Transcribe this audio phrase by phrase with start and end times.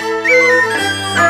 [0.00, 1.23] 数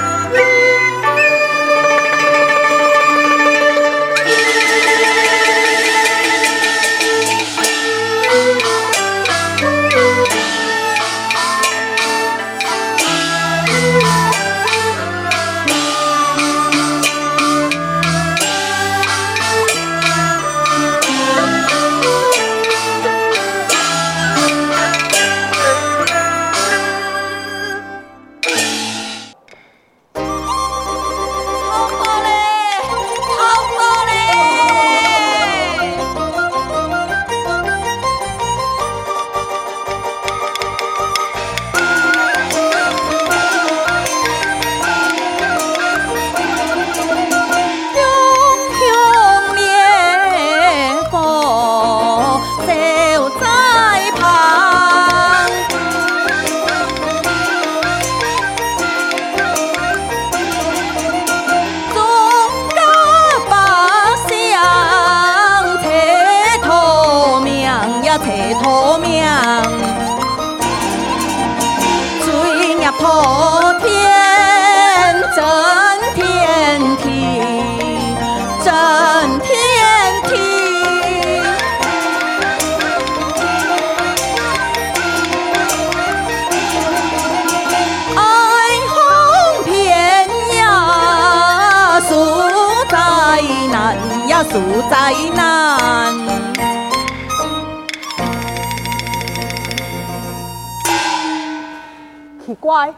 [102.65, 102.95] 怪，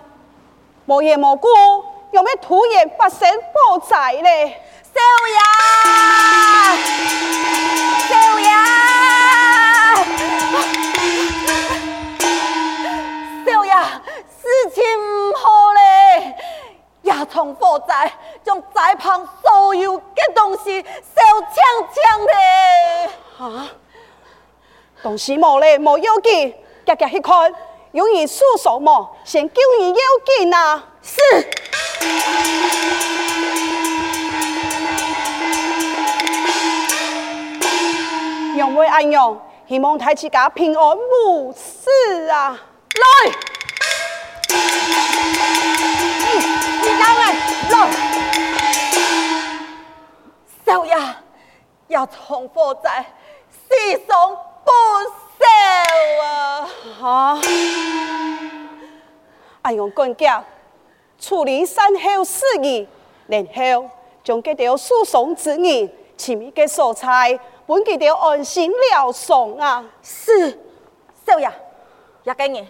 [0.84, 1.48] 无缘无故，
[2.12, 4.62] 有咩突然发生火灾咧？
[4.95, 5.00] 少
[5.34, 5.39] 爷，
[8.08, 8.47] 少爷，
[13.45, 13.75] 少爷，
[14.31, 16.36] 事情唔好咧，
[17.03, 18.12] 一场火灾
[18.45, 21.56] 将在旁所有嘅东西烧呛
[21.92, 23.11] 呛咧！
[23.41, 23.67] 啊，
[25.02, 26.55] 东西冇咧，冇要紧，
[26.86, 27.52] 夹夹去看，
[27.92, 29.17] 有人诉什么？
[29.24, 29.97] 先救人要
[30.39, 30.85] 紧啊！
[31.02, 31.20] 是。
[38.55, 42.58] 两位阿娘，希望大家平安无事啊！
[42.95, 43.05] 来，
[46.83, 47.33] 你来来
[47.70, 47.75] 来。
[50.67, 50.95] 少爷
[51.89, 53.07] 要从火灾，
[53.69, 55.26] 牺牲不少
[56.22, 56.68] 啊！
[57.00, 57.40] 哈！
[59.62, 60.44] 哎呦，管家
[61.18, 62.86] 处理善后事宜，
[63.27, 63.88] 然后
[64.22, 69.84] 将这条诉讼之人亲密的素材，本给条安心了送啊！
[70.02, 70.50] 是，
[71.27, 71.50] 少爷，
[72.24, 72.66] 一个人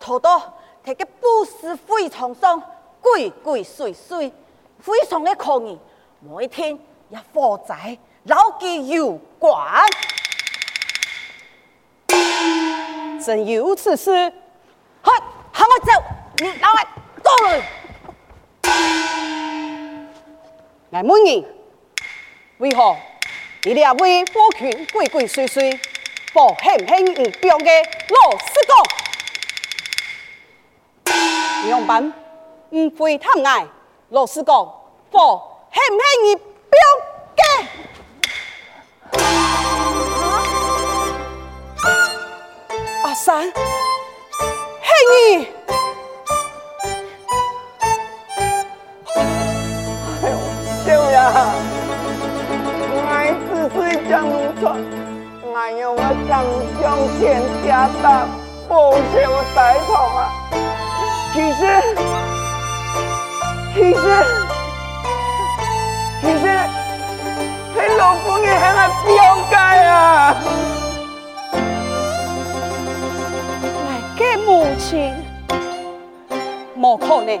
[0.00, 0.54] 偷到
[0.84, 2.62] 这个不是非常上
[3.00, 4.30] 鬼鬼祟祟，
[4.78, 5.78] 非常的可疑，
[6.20, 6.78] 每天。
[7.12, 9.84] 一火灾，牢记有关，
[13.22, 14.10] 真有此事。
[15.04, 15.10] 去，
[15.52, 15.92] 喊我走，
[16.38, 16.86] 你老外
[17.22, 17.62] 过来。
[20.90, 21.46] 来问你，
[22.58, 22.96] 为何
[23.62, 25.78] 你俩为夫君鬼鬼祟祟，
[26.32, 27.64] 不轻轻一表的
[28.10, 28.44] 老实
[31.06, 31.70] 讲？
[31.70, 32.12] 样板
[32.70, 33.66] 唔会贪爱，
[34.10, 34.54] 老实讲，
[35.10, 35.18] 不
[35.72, 36.36] 轻轻一。
[36.72, 36.80] 表
[43.32, 43.48] 阿三，
[44.82, 45.48] 嘿你，
[50.20, 50.32] 哎呦，
[50.84, 51.16] 少爷，
[52.92, 53.00] 我
[53.72, 54.12] 只是讲
[54.60, 54.62] 错，
[55.40, 55.48] 我
[55.80, 55.98] 用我
[56.28, 56.30] 刚
[56.78, 56.84] 向
[57.18, 57.20] 前
[57.66, 58.04] 加大，
[58.68, 58.70] 不
[59.14, 59.14] 求
[59.56, 60.20] 大同啊，
[61.32, 61.60] 其实，
[63.72, 64.41] 其实。
[77.02, 77.38] 冇可能，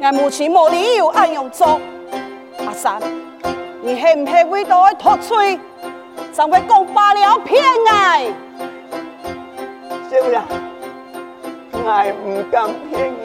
[0.00, 1.78] 我母亲无理由安样做。
[2.66, 2.98] 阿三，
[3.82, 5.58] 你系唔系为到脱罪，
[6.32, 8.24] 才会讲罢了偏爱？
[10.10, 10.40] 少爷，
[11.72, 13.16] 我唔敢骗你。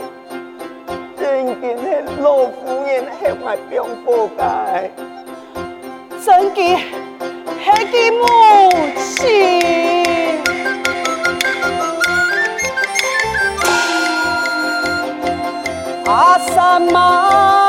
[1.17, 1.83] 真见系
[2.21, 4.91] 老夫人系埋병火界，
[6.25, 8.23] 真见系佢母
[8.97, 10.28] 亲，
[16.09, 17.68] Faça mais.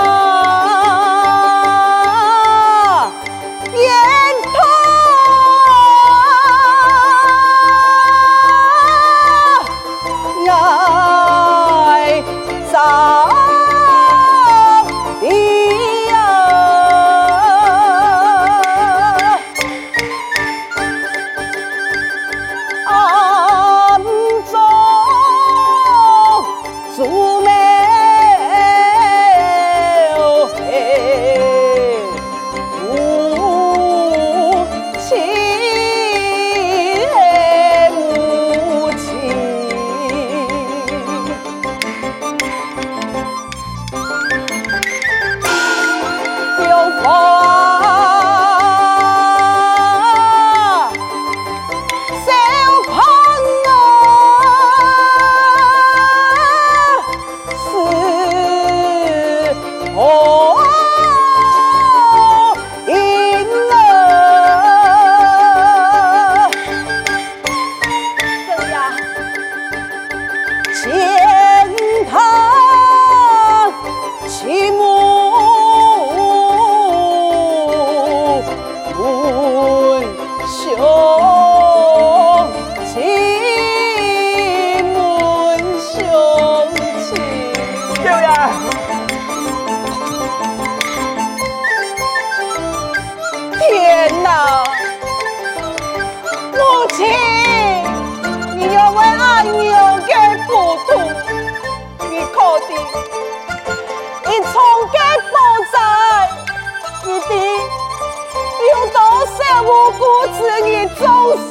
[111.02, 111.04] 阿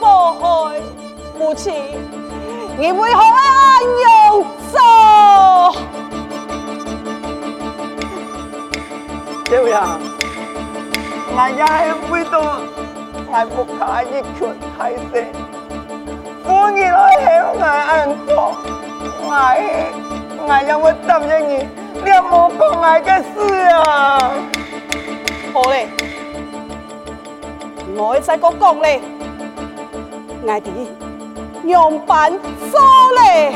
[0.00, 0.04] 妈。
[2.78, 3.40] 你为何安
[4.00, 4.08] 样
[4.72, 4.74] 做？
[9.50, 9.70] 少爷，
[11.34, 11.80] 我也系
[12.10, 12.34] 为到
[13.28, 13.70] 我不可
[14.04, 14.04] 以
[14.38, 14.40] 全
[14.76, 14.78] 太
[15.10, 15.12] 岁，
[16.44, 17.92] 我你来向我安
[18.26, 18.30] 坐，
[19.20, 19.24] 我
[20.44, 23.34] 我让我答应你，你莫讲我嘅事
[23.68, 24.32] 啊！
[25.52, 25.88] 好嘞，
[27.96, 29.00] 我再讲讲嘞，
[30.42, 30.62] 我哋。
[31.64, 32.32] 用板
[32.72, 32.80] 做
[33.12, 33.54] 嘞，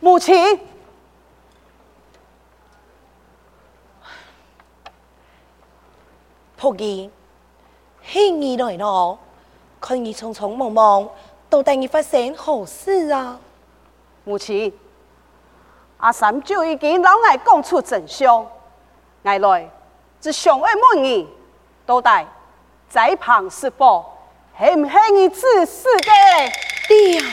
[0.00, 0.58] 母亲，
[6.66, 7.10] 仆儿，
[8.02, 9.20] 嘿你来咯，
[9.80, 11.08] 看你匆匆忙忙，
[11.48, 13.38] 到底你发生好事啊？
[14.24, 14.76] 母亲，
[15.98, 18.44] 阿三就已经老爱讲出真相，
[19.22, 19.70] 爱来
[20.20, 21.28] 只想爱问你，
[21.84, 22.26] 到底
[22.88, 24.04] 在旁是否
[24.58, 26.10] 系唔系你自私的？
[26.88, 27.24] 爹呀，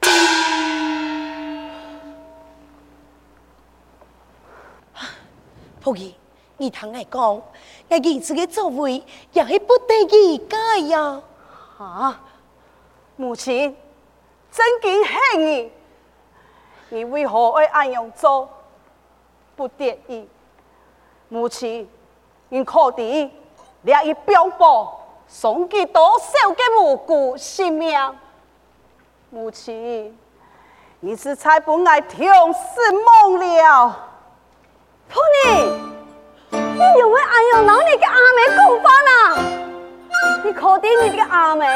[5.82, 6.14] 仆儿，
[6.58, 7.44] 你听我讲，我
[7.88, 10.56] 儿子的作为也是不得已改
[10.86, 11.20] 呀。
[11.78, 12.20] 啊，
[13.16, 13.76] 母亲，
[14.50, 15.72] 真经恨你。
[16.88, 18.48] 你为何会安样做？
[19.54, 20.26] 不得已，
[21.28, 21.88] 母亲，
[22.48, 23.30] 你可得
[23.82, 27.98] 两一表伯送给多少个无辜性命？
[29.28, 30.16] 母亲，
[31.00, 34.08] 你是才不爱听是梦了。
[35.08, 35.85] 婆妮，
[36.76, 39.10] 你又会安样让你的阿妹讲话啦？
[40.44, 41.66] 你可得你的阿妹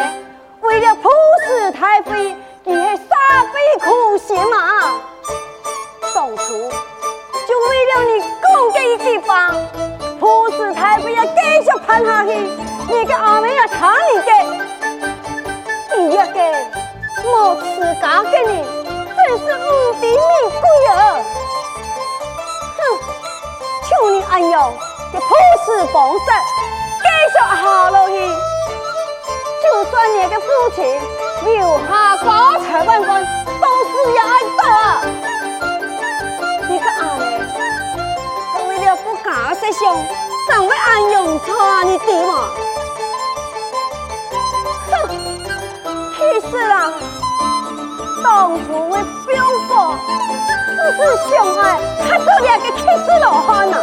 [0.61, 1.09] 为了普
[1.47, 2.37] 世太妃。
[2.63, 5.01] 你系煞费苦心嘛？
[6.15, 8.29] 当初就为了你讲
[8.75, 9.51] 这一句话，
[10.21, 11.31] 普世太妃要继
[11.65, 12.35] 续判下去，
[12.87, 14.31] 你个阿妹要抢你的，
[15.97, 16.41] 你这个
[17.25, 18.51] 没持家的人，
[19.17, 20.21] 真是无底命
[20.61, 21.17] 贵啊！
[22.77, 22.79] 哼，
[23.89, 24.71] 求你安样
[25.13, 25.25] 给普
[25.65, 26.19] 世方式
[27.03, 28.15] 继续下落去，
[29.63, 30.79] 就算你的父亲。
[31.43, 31.57] 留
[31.89, 32.29] 下高
[32.61, 33.25] 才万贯，
[33.63, 34.63] 都是要爱的。
[36.69, 37.23] 你个阿妹，
[38.69, 39.81] 为了不假设想，
[40.47, 42.33] 怎会安样错你的嘛？
[44.91, 44.93] 哼，
[46.15, 46.19] 其
[46.51, 46.93] 实啊，
[48.23, 48.29] 当
[48.67, 48.95] 初为
[49.27, 49.73] 表哥，
[50.77, 50.99] 只是
[51.31, 53.77] 相爱，他做两个气死老汉呐，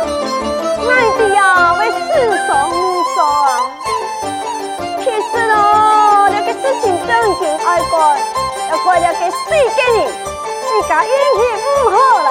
[0.89, 2.73] 爱的呀为世上无
[3.13, 3.47] 数啊，
[4.99, 5.55] 其实喽。
[6.59, 7.95] 事情正经爱怪，
[8.71, 9.35] 要怪了给谁
[9.75, 9.97] 给你？
[10.63, 12.29] 自家运气不好啦！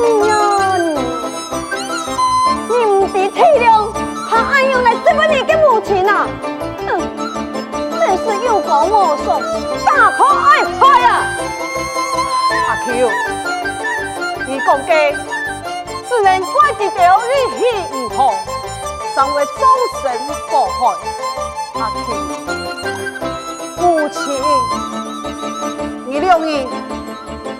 [0.00, 0.30] 你呀
[0.78, 0.84] 你，
[2.68, 3.68] 你唔知体谅，
[4.28, 6.26] 还爱用来质问你的母亲呐？
[6.86, 6.88] 哼，
[7.98, 8.90] 真是有口无
[9.24, 9.26] 说，
[9.84, 11.06] 大婆爱拍呀！
[12.68, 12.88] 阿 Q，
[14.46, 14.90] 你讲嘅
[16.08, 16.40] 只能
[16.80, 18.32] 一条运气不好，
[19.14, 19.60] 成为终
[20.00, 20.10] 身
[20.48, 20.80] 祸害。
[21.78, 22.08] 阿庆，
[23.76, 24.18] 母亲，
[26.06, 26.66] 你两人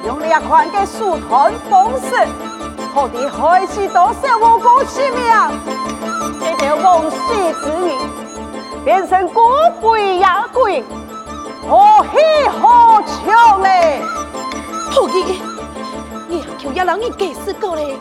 [0.07, 2.27] 用两款嘅书谈方式，
[2.95, 5.21] 何地开始多少无辜性命？
[6.41, 7.17] 这条王氏
[7.63, 7.93] 之女
[8.87, 9.43] 变成孤
[9.83, 10.83] 贵雅贵，
[11.69, 13.69] 何喜何强呢？
[14.91, 15.37] 好嘅。
[16.27, 17.99] 你求要让你解释过嘞，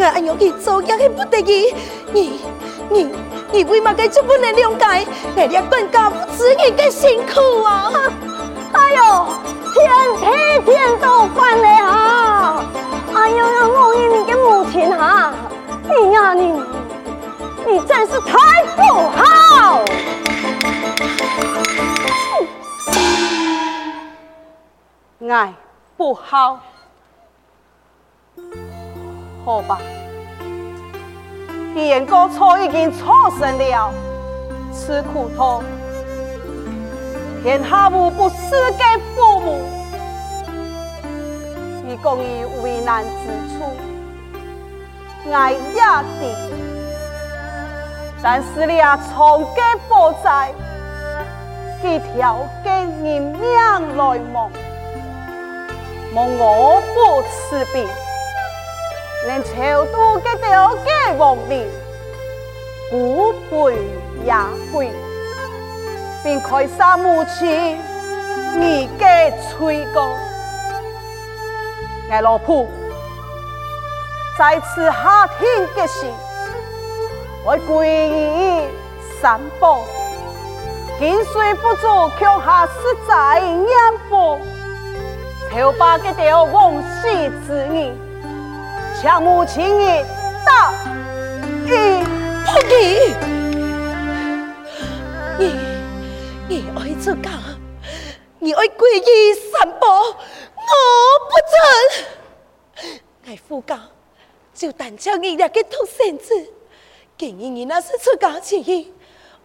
[0.00, 1.74] 我按样去做也是不得已。
[2.10, 2.40] 你、
[2.88, 3.14] 你、
[3.52, 5.06] 你为嘛个就不能谅解？
[5.36, 7.92] 我俩管家不知你的辛苦啊！
[8.72, 9.26] 哎呦，
[9.74, 9.90] 天
[10.20, 12.64] 天天都犯了啊！
[13.14, 15.34] 哎呦，让我与你的母亲哈，
[15.84, 16.62] 你呀你，
[17.66, 19.84] 你真是太不好！
[25.28, 25.52] 爱
[25.96, 26.58] 不好。
[29.42, 29.78] 好吧，
[31.74, 33.92] 既然过错已经错生了，
[34.72, 35.62] 吃苦头，
[37.42, 39.58] 天下无不是给父母。
[41.84, 43.08] 你讲有为难之
[43.58, 43.64] 处，
[45.32, 45.58] 爱也
[46.20, 46.36] 的，
[48.22, 50.52] 但是你啊，从给负债，
[51.82, 53.32] 几条给人命
[53.96, 54.50] 来蒙，
[56.14, 57.86] 蒙我不辞别。
[59.26, 61.68] 连朝都给掉给亡命，
[62.90, 63.76] 孤悲
[64.24, 64.32] 也
[64.72, 64.90] 贵，
[66.24, 67.78] 并开杀母亲，
[68.58, 70.10] 你给吹过，
[72.10, 72.66] 爱老婆
[74.38, 76.06] 在此下天的时，
[77.44, 78.62] 我归于
[79.20, 79.82] 三宝，
[80.98, 81.86] 金水不足，
[82.18, 82.72] 强下实
[83.06, 83.68] 在眼
[84.08, 84.38] 福，
[85.52, 87.92] 朝把给掉王氏之女。
[89.02, 89.86] 向母亲你
[90.44, 90.74] 道
[91.64, 91.70] 义
[92.44, 93.16] 不给，
[95.38, 95.42] 你
[96.46, 97.30] 你爱出家，
[98.38, 100.12] 你爱皈依三宝，我
[101.30, 102.92] 不准。
[103.24, 103.80] 爱夫家
[104.52, 106.34] 就单叫你俩个独生子，
[107.16, 108.92] 今日你那是出家之意，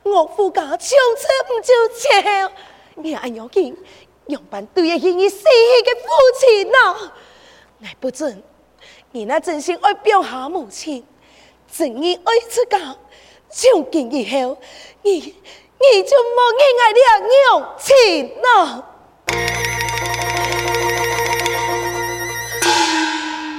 [0.04, 2.52] 我夫家从此不就切。
[2.96, 3.78] 你爱要紧，
[4.28, 5.46] 用办对得起你死去
[5.86, 6.10] 的父
[6.42, 7.12] 亲呐，
[7.86, 8.44] 爱不准。
[9.16, 11.02] 你那真心爱表下母亲，
[11.72, 12.78] 真意爱出家，
[13.50, 14.58] 从今以后，
[15.04, 17.00] 你你就莫爱爱了
[17.32, 17.34] 娘
[17.80, 17.88] 亲
[18.44, 18.84] 呐！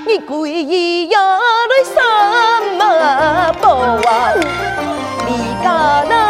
[0.06, 1.94] 你故意要来什
[2.76, 4.34] 么宝啊？
[5.26, 5.30] 你
[5.64, 6.25] 家那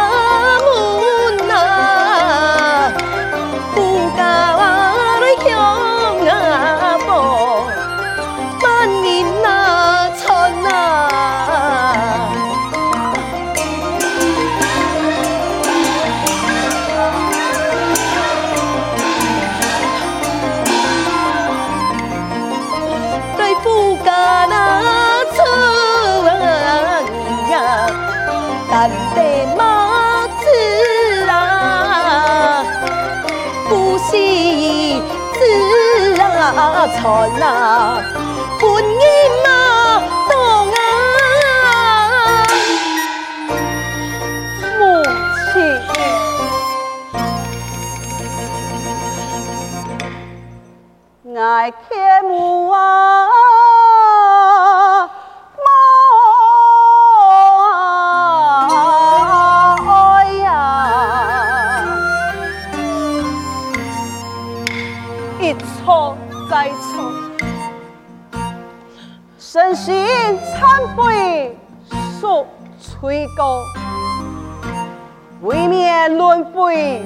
[76.57, 76.99] quỷ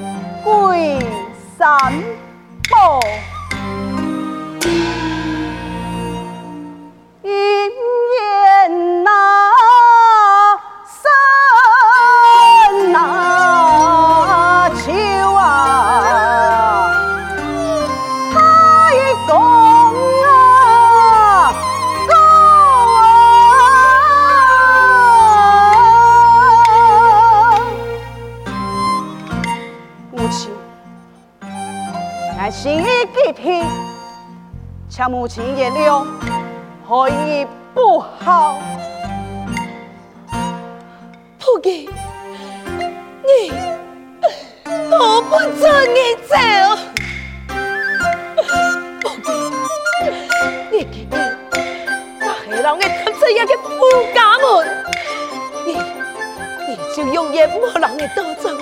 [0.46, 1.00] quỷ
[1.60, 2.02] sán
[34.90, 36.06] 向母亲原谅，
[36.86, 38.60] 何以不好？
[41.40, 41.88] 不给，
[43.24, 43.54] 你
[44.92, 46.36] 我不准你走。
[49.02, 49.32] 不给，
[50.72, 51.16] 你给你，
[52.20, 53.70] 我还让我看这样的富
[54.14, 54.46] 家门，
[55.66, 55.70] 你
[56.68, 58.60] 你就永远莫让我得罪了。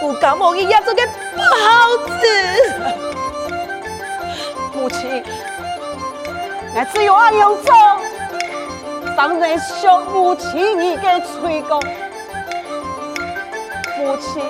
[0.00, 1.02] 富家门一样做个
[1.54, 1.62] 包
[2.18, 2.26] 子，
[4.74, 5.22] 母亲，
[6.74, 7.72] 我只有安样做，
[9.16, 11.78] 当然受母亲你的催告。
[13.96, 14.42] 母亲，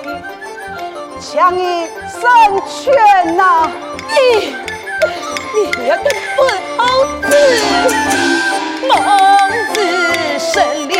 [1.19, 2.21] 请你成
[2.67, 3.69] 全呐！
[4.09, 4.55] 你。
[5.57, 6.09] 你要个笨
[6.75, 6.81] 猴
[7.21, 7.31] 子，
[8.89, 8.91] 孟
[9.73, 9.75] 子
[10.37, 10.53] 生
[10.89, 10.93] 了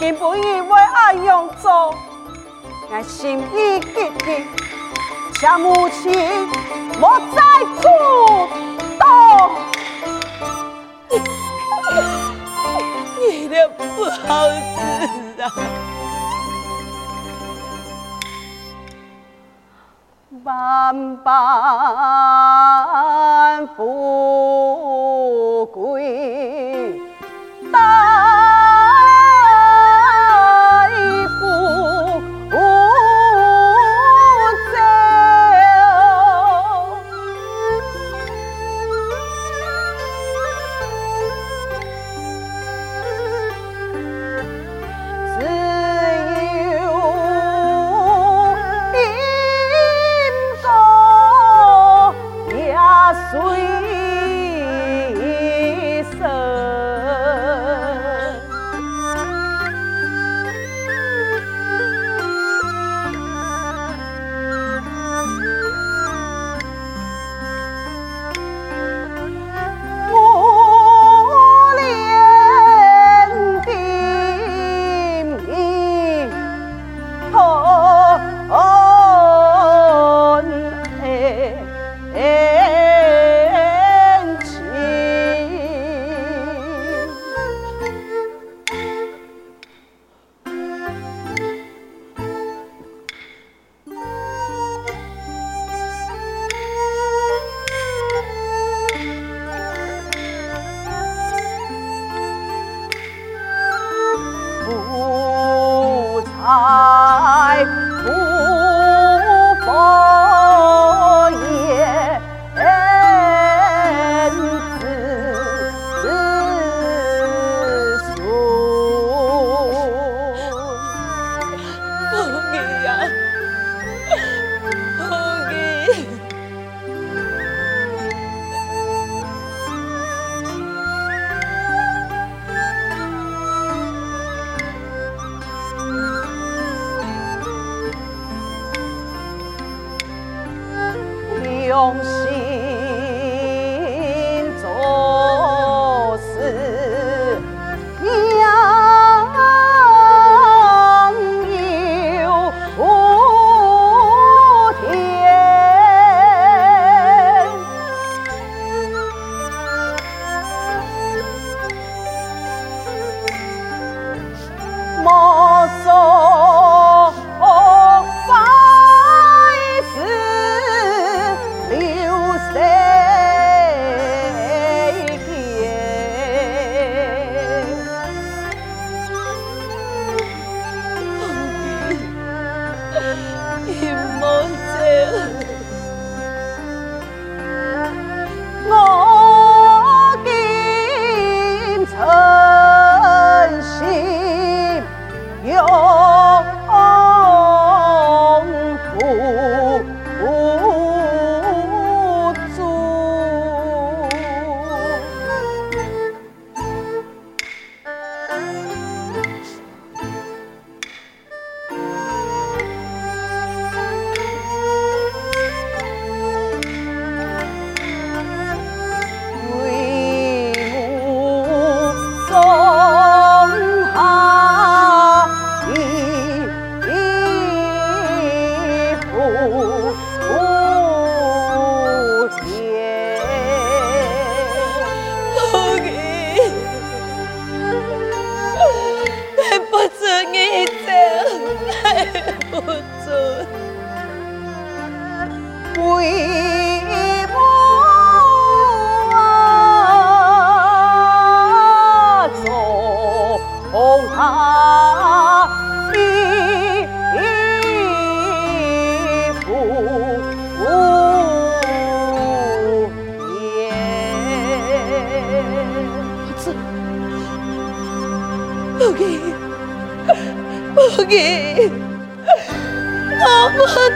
[0.00, 1.92] 根本以为爱用做，
[2.90, 4.46] 我心意激激，
[5.34, 6.12] 请母亲
[7.00, 7.42] 莫再
[7.76, 7.82] 苦。
[13.20, 15.44] 你的不好子啊！
[20.44, 21.26] 万般
[23.76, 26.57] 富贵。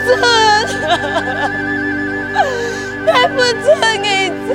[0.05, 0.19] 准，
[3.07, 3.65] 我不准
[4.03, 4.07] 你
[4.49, 4.51] 走，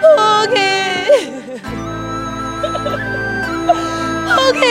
[0.00, 0.02] 不
[0.52, 0.54] 给，
[4.26, 4.28] 不
[4.60, 4.62] 给，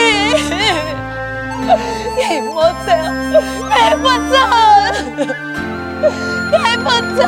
[2.17, 2.53] 你莫
[2.85, 2.87] 走，
[3.69, 4.33] 你莫走，
[6.51, 7.19] 你莫走，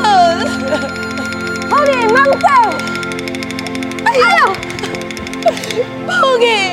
[1.69, 2.47] 好的，慢走，
[4.05, 4.23] 哎呦！
[6.05, 6.72] 不给，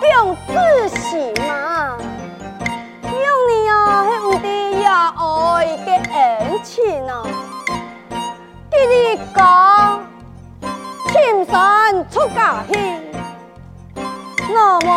[0.00, 1.96] 莫讲自喜嘛。
[6.64, 7.22] 亲啊，
[8.70, 10.00] 给你讲，
[11.08, 12.74] 青山出嫁去，
[14.50, 14.90] 我们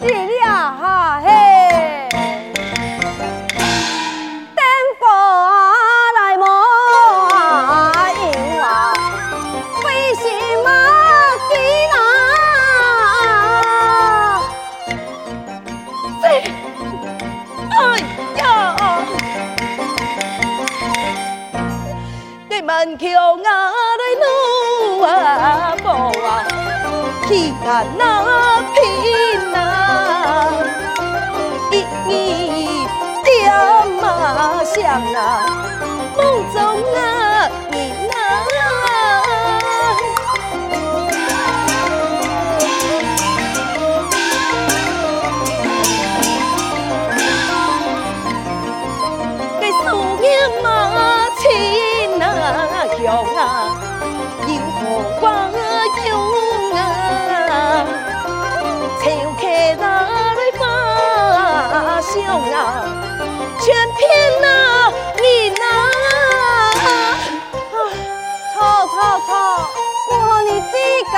[0.00, 0.02] 一
[0.38, 0.42] 两
[0.80, 1.28] 下嘿，
[23.04, 23.50] 万桥啊
[24.00, 24.24] 来怒
[25.02, 25.86] 啊无
[26.24, 26.28] 啊，
[27.28, 28.02] 气干那
[28.72, 29.58] 拼啊，
[31.70, 31.72] 一
[32.08, 32.12] 年
[33.22, 33.28] 点
[34.00, 34.02] 啊
[34.64, 34.80] 香
[35.14, 35.18] 啊，
[36.16, 36.58] 梦中
[36.94, 36.98] 啊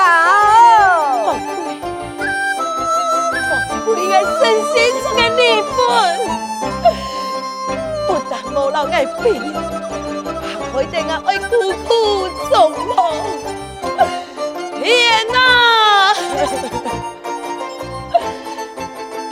[0.06, 0.10] 计较。
[3.86, 4.40] 我应该身
[4.72, 5.40] 心中的离
[5.72, 5.74] 婚，
[8.06, 9.14] 不但无人爱赔。
[10.72, 11.48] 我定啊爱苦
[11.86, 11.90] 苦
[12.50, 12.54] 终
[12.94, 12.98] 老，
[14.78, 14.84] 天
[15.32, 15.34] 哪！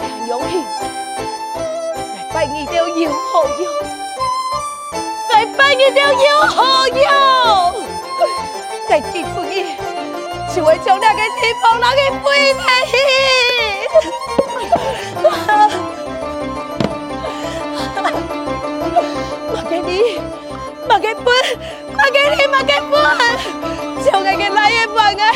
[0.00, 0.52] 杨永庆，
[2.14, 3.22] 来拜你了有何
[3.60, 3.64] 用？
[5.30, 6.56] 来拜你了有何
[6.88, 7.04] 用？
[8.88, 9.54] 再结婚伊，
[10.54, 12.92] 就会将两个地方那个背叛伊。
[19.50, 20.20] 我给你。
[20.86, 21.24] 马给本，
[21.96, 22.92] 马给你，马给本，
[24.04, 25.32] 就爱给来也忘爱，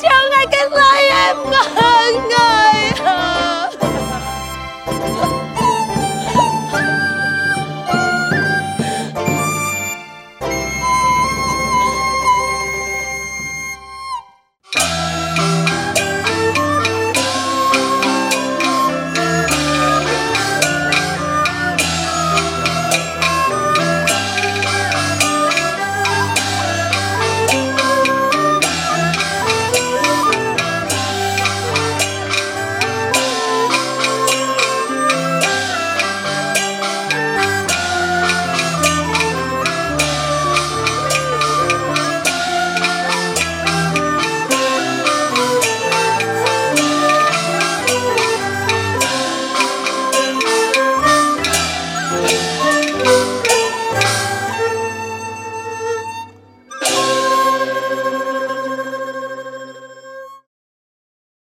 [0.00, 1.52] 就爱给来也忘
[2.30, 2.65] 爱。